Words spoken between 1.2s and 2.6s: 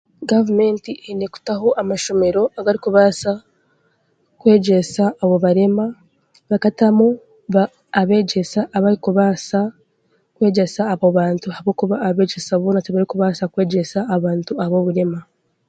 kutaho amashomera